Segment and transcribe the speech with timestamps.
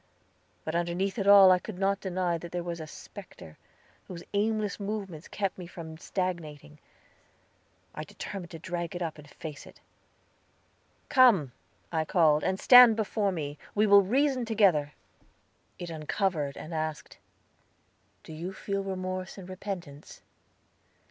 [0.65, 3.59] But underneath it all I could not deny that there was a specter,
[4.07, 6.79] whose aimless movements kept me from stagnating.
[7.93, 9.79] I determined to drag it up and face it.
[11.09, 11.51] "Come,"
[11.91, 14.93] I called, "and stand before me; we will reason together."
[15.77, 17.19] It uncovered, and asked:
[18.23, 20.23] "Do you feel remorse and repentance?"